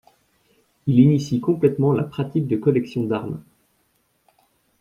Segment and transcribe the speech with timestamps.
[0.87, 3.43] Il initie complètement la pratique de collection d'armes.